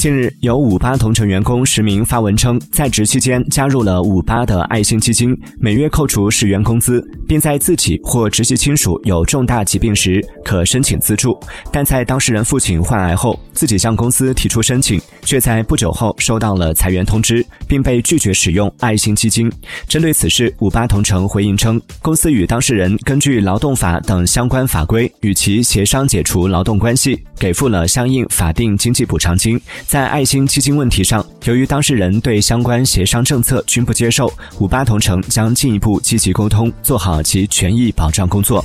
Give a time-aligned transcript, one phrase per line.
[0.00, 11.38] 近日，有五八同城员工实名发文称，在职期间加入了五八的爱心基金，每月扣除十元工资，并在自己或直系亲属有重大疾病时可申请资助。
[11.70, 19.52] 但在当事人父亲患癌后，自己向公司提出申请，却在不久后收到了裁员通知，并被拒绝使用爱心基金。
[19.86, 29.60] 针对此事，五八同城回应称，公司与当事人根据劳动法等相关法规与其协商解除劳动关系，给付了相应法定经济补偿金。
[29.90, 38.64] 在爱心基金问题上，由于当事人对相关协商政策均不接受，五八同城将进一步积极沟通，做好其权益保障工作。